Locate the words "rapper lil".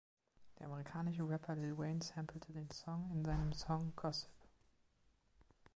1.29-1.77